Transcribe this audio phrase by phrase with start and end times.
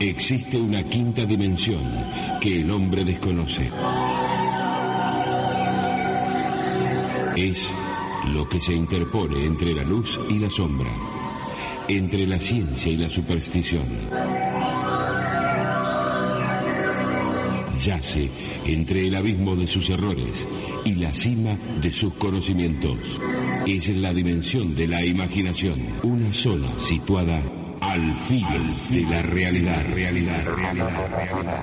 [0.00, 1.84] Existe una quinta dimensión
[2.40, 3.70] que el hombre desconoce.
[7.36, 7.58] Es
[8.32, 10.90] lo que se interpone entre la luz y la sombra,
[11.86, 13.84] entre la ciencia y la superstición.
[17.84, 18.30] Yace
[18.64, 20.34] entre el abismo de sus errores
[20.86, 22.98] y la cima de sus conocimientos.
[23.66, 27.42] Es la dimensión de la imaginación, una zona situada
[27.80, 28.48] al filo
[28.90, 31.60] de la realidad, realidad, realidad, realidad.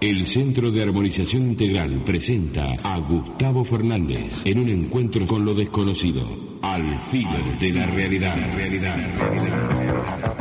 [0.00, 6.22] El Centro de Armonización Integral presenta a Gustavo Fernández en un encuentro con lo desconocido,
[6.62, 10.36] al filo de la realidad, realidad, realidad.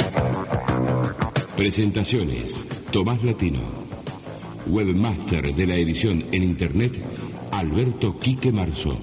[1.56, 2.52] Presentaciones,
[2.92, 3.86] Tomás Latino.
[4.68, 6.94] Webmaster de la edición en Internet,
[7.52, 8.98] Alberto Quique Marzo.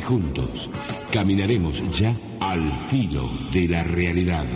[0.00, 0.70] Y juntos
[1.12, 4.46] caminaremos ya al filo de la realidad.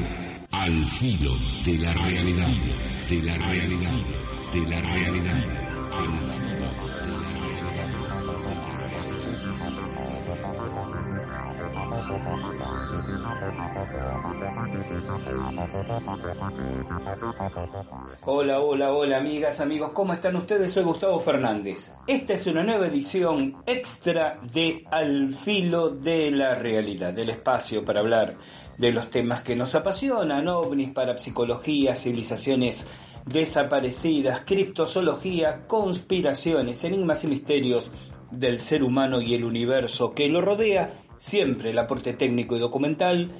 [0.50, 2.48] Al filo de la realidad.
[3.10, 3.92] De la realidad.
[4.54, 5.44] De la realidad.
[5.92, 6.64] Al filo.
[18.26, 20.72] Hola, hola, hola amigas, amigos, ¿cómo están ustedes?
[20.72, 21.94] Soy Gustavo Fernández.
[22.06, 28.00] Esta es una nueva edición extra de Al filo de la realidad, del espacio para
[28.00, 28.36] hablar
[28.78, 32.86] de los temas que nos apasionan, ovnis, parapsicología, civilizaciones
[33.26, 37.90] desaparecidas, criptozoología, conspiraciones, enigmas y misterios
[38.30, 43.30] del ser humano y el universo que lo rodea, siempre el aporte técnico y documental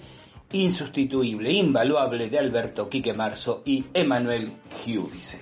[0.53, 4.53] insustituible, invaluable de Alberto Quique Marzo y Emanuel
[4.85, 5.41] Giudice.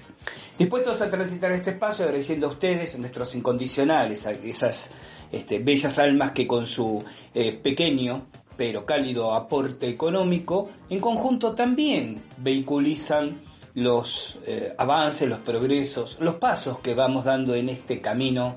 [0.58, 4.92] Dispuestos a transitar este espacio agradeciendo a ustedes, nuestros incondicionales, a esas
[5.30, 7.02] este, bellas almas que con su
[7.34, 13.42] eh, pequeño pero cálido aporte económico, en conjunto también vehiculizan
[13.74, 18.56] los eh, avances, los progresos, los pasos que vamos dando en este camino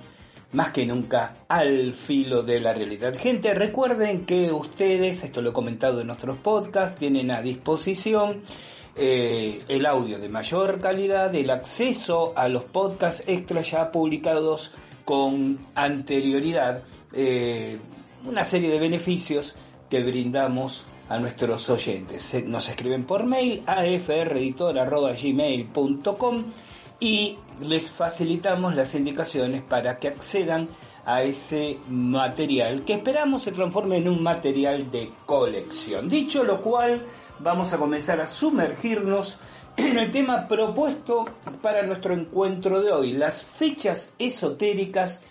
[0.55, 3.13] más que nunca al filo de la realidad.
[3.17, 8.43] Gente, recuerden que ustedes, esto lo he comentado en nuestros podcasts, tienen a disposición
[8.95, 14.71] eh, el audio de mayor calidad, el acceso a los podcasts extra ya publicados
[15.03, 17.77] con anterioridad, eh,
[18.25, 19.57] una serie de beneficios
[19.89, 22.33] que brindamos a nuestros oyentes.
[22.45, 26.45] Nos escriben por mail a freditor.gmail.com
[27.00, 30.69] y les facilitamos las indicaciones para que accedan
[31.06, 36.09] a ese material que esperamos se transforme en un material de colección.
[36.09, 37.05] Dicho lo cual,
[37.39, 39.38] vamos a comenzar a sumergirnos
[39.78, 41.25] en el tema propuesto
[41.61, 45.22] para nuestro encuentro de hoy, las fechas esotéricas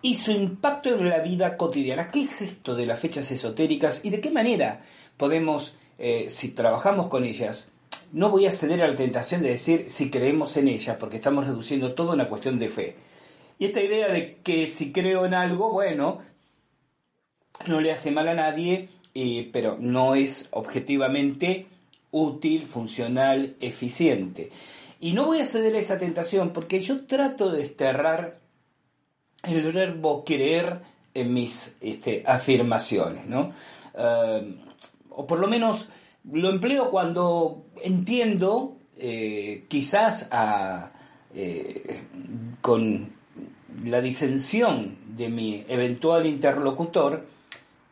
[0.00, 2.08] y su impacto en la vida cotidiana.
[2.08, 4.82] ¿Qué es esto de las fechas esotéricas y de qué manera
[5.16, 7.71] podemos, eh, si trabajamos con ellas,
[8.12, 11.46] no voy a ceder a la tentación de decir si creemos en ella, porque estamos
[11.46, 12.96] reduciendo todo a una cuestión de fe.
[13.58, 16.20] Y esta idea de que si creo en algo, bueno,
[17.66, 18.88] no le hace mal a nadie,
[19.52, 21.66] pero no es objetivamente
[22.10, 24.50] útil, funcional, eficiente.
[25.00, 28.38] Y no voy a ceder a esa tentación porque yo trato de desterrar
[29.42, 30.80] el verbo creer
[31.14, 33.52] en mis este, afirmaciones, ¿no?
[33.94, 34.56] Eh,
[35.10, 35.88] o por lo menos
[36.30, 40.28] lo empleo cuando entiendo, eh, quizás
[41.34, 42.00] eh,
[42.60, 43.10] con
[43.84, 47.26] la disensión de mi eventual interlocutor,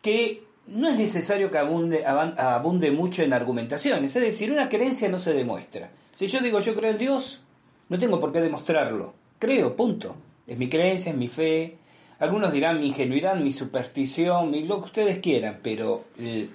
[0.03, 4.15] que no es necesario que abunde, abunde mucho en argumentaciones.
[4.15, 5.91] Es decir, una creencia no se demuestra.
[6.15, 7.43] Si yo digo yo creo en Dios,
[7.89, 9.15] no tengo por qué demostrarlo.
[9.39, 10.15] Creo, punto.
[10.47, 11.79] Es mi creencia, es mi fe.
[12.21, 16.05] Algunos dirán mi ingenuidad, mi superstición, mi, lo que ustedes quieran, pero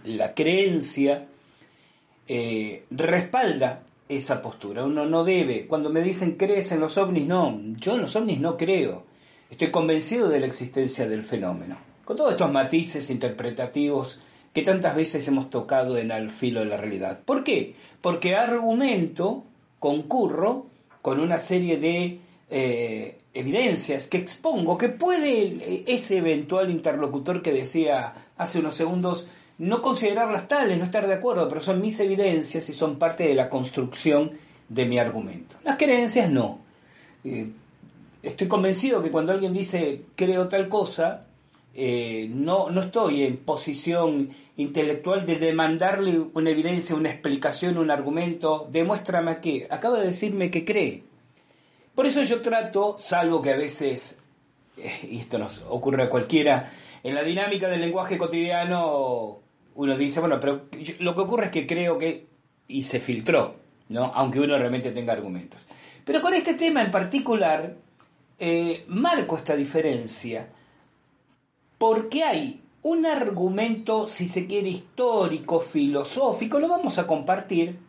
[0.03, 1.27] la creencia
[2.27, 4.85] eh, respalda esa postura.
[4.85, 8.39] Uno no debe, cuando me dicen crees en los ovnis, no, yo en los ovnis
[8.39, 9.03] no creo.
[9.49, 11.77] Estoy convencido de la existencia del fenómeno.
[12.03, 14.19] Con todos estos matices interpretativos
[14.53, 17.19] que tantas veces hemos tocado en al filo de la realidad.
[17.25, 17.75] ¿Por qué?
[18.01, 19.43] Porque argumento,
[19.79, 20.67] concurro
[21.01, 22.19] con una serie de
[22.49, 29.27] eh, evidencias que expongo que puede ese eventual interlocutor que decía hace unos segundos
[29.57, 33.35] no considerarlas tales, no estar de acuerdo, pero son mis evidencias y son parte de
[33.35, 34.31] la construcción
[34.67, 35.55] de mi argumento.
[35.63, 36.59] Las creencias no.
[37.23, 37.49] Eh,
[38.21, 41.25] estoy convencido que cuando alguien dice creo tal cosa,
[41.73, 48.67] eh, no, no estoy en posición intelectual de demandarle una evidencia, una explicación, un argumento,
[48.71, 51.03] demuéstrame que acaba de decirme que cree.
[51.93, 54.19] Por eso yo trato, salvo que a veces
[54.77, 56.71] eh, y esto nos ocurre a cualquiera,
[57.03, 59.39] en la dinámica del lenguaje cotidiano
[59.75, 60.65] uno dice, bueno, pero
[60.99, 62.25] lo que ocurre es que creo que,
[62.67, 63.55] y se filtró,
[63.89, 64.11] ¿no?
[64.15, 65.67] Aunque uno realmente tenga argumentos.
[66.03, 67.75] Pero con este tema en particular,
[68.39, 70.49] eh, marco esta diferencia
[71.77, 77.79] porque hay un argumento, si se quiere, histórico, filosófico, lo vamos a compartir.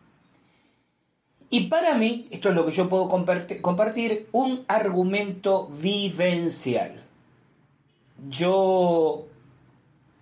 [1.49, 7.03] Y para mí, esto es lo que yo puedo compartir, un argumento vivencial.
[8.27, 9.27] Yo,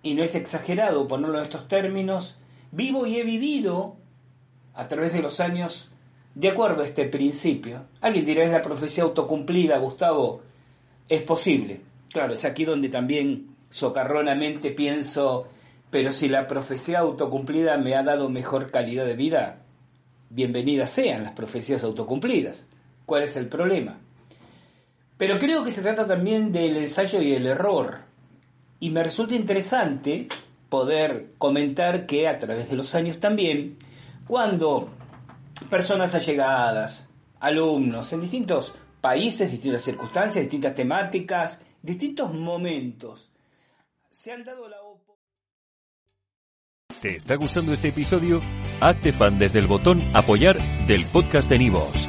[0.06, 2.36] y no es exagerado ponerlo en estos términos,
[2.70, 3.96] vivo y he vivido
[4.72, 5.90] a través de los años
[6.36, 7.86] de acuerdo a este principio.
[8.00, 10.42] Alguien dirá, es la profecía autocumplida, Gustavo.
[11.08, 11.80] Es posible.
[12.12, 15.48] Claro, es aquí donde también socarronamente pienso,
[15.90, 19.64] pero si la profecía autocumplida me ha dado mejor calidad de vida,
[20.30, 22.68] bienvenidas sean las profecías autocumplidas.
[23.06, 23.98] ¿Cuál es el problema?
[25.18, 28.05] Pero creo que se trata también del ensayo y el error.
[28.78, 30.28] Y me resulta interesante
[30.68, 33.78] poder comentar que a través de los años también,
[34.26, 34.90] cuando
[35.70, 37.08] personas allegadas,
[37.40, 43.30] alumnos, en distintos países, distintas circunstancias, distintas temáticas, distintos momentos,
[44.10, 44.76] se han dado la
[47.00, 48.40] ¿Te está gustando este episodio?
[48.80, 52.08] Hazte fan desde el botón Apoyar del podcast de Nivos.